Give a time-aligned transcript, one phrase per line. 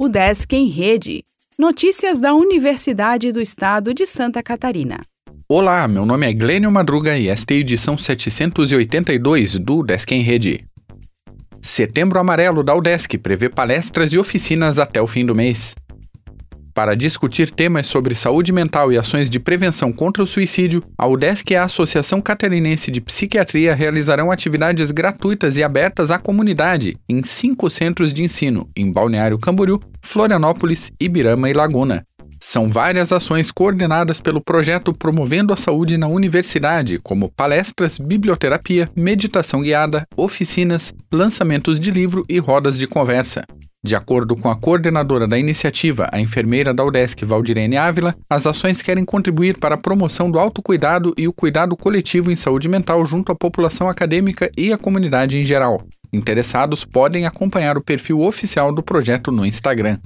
[0.00, 1.24] O Desk em Rede.
[1.58, 5.00] Notícias da Universidade do Estado de Santa Catarina.
[5.48, 10.22] Olá, meu nome é Glênio Madruga e esta é a edição 782 do Desk em
[10.22, 10.64] Rede.
[11.60, 15.74] Setembro Amarelo da UDESC prevê palestras e oficinas até o fim do mês.
[16.78, 21.50] Para discutir temas sobre saúde mental e ações de prevenção contra o suicídio, a UDESC
[21.50, 27.68] e a Associação Catarinense de Psiquiatria realizarão atividades gratuitas e abertas à comunidade em cinco
[27.68, 32.04] centros de ensino, em Balneário Camboriú, Florianópolis, Ibirama e Laguna.
[32.40, 39.62] São várias ações coordenadas pelo projeto Promovendo a Saúde na Universidade, como palestras, biblioterapia, meditação
[39.62, 43.44] guiada, oficinas, lançamentos de livro e rodas de conversa.
[43.80, 48.82] De acordo com a coordenadora da iniciativa, a enfermeira da UDESC, Valdirene Ávila, as ações
[48.82, 53.30] querem contribuir para a promoção do autocuidado e o cuidado coletivo em saúde mental junto
[53.30, 55.86] à população acadêmica e à comunidade em geral.
[56.12, 59.98] Interessados podem acompanhar o perfil oficial do projeto no Instagram.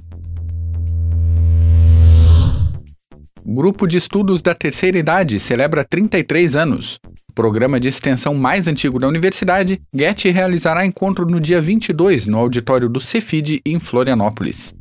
[3.43, 6.99] Grupo de Estudos da Terceira Idade celebra 33 anos.
[7.35, 12.87] Programa de extensão mais antigo da universidade, GET realizará encontro no dia 22 no auditório
[12.87, 14.75] do Cefid em Florianópolis.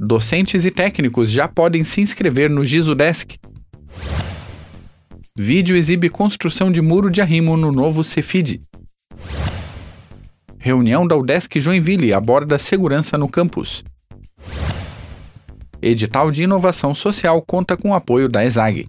[0.00, 3.36] Docentes e técnicos já podem se inscrever no Gizudesk.
[5.38, 8.60] Vídeo exibe construção de muro de arrimo no novo Cefid.
[10.58, 13.84] Reunião da UDESC Joinville aborda segurança no campus.
[15.80, 18.88] Edital de Inovação Social conta com o apoio da ESAG.